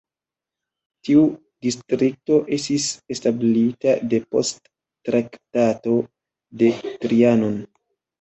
[1.07, 1.25] Tiu
[1.65, 4.63] distrikto estis establita depost
[5.11, 5.93] Traktato
[6.63, 6.71] de
[7.05, 7.61] Trianon.